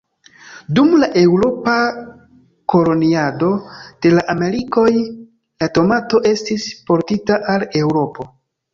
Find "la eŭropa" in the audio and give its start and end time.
1.01-1.75